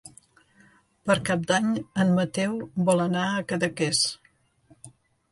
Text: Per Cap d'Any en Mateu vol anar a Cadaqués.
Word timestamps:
Per 1.09 1.15
Cap 1.25 1.43
d'Any 1.51 1.67
en 2.03 2.13
Mateu 2.19 2.55
vol 2.87 3.03
anar 3.03 3.25
a 3.27 3.43
Cadaqués. 3.51 4.01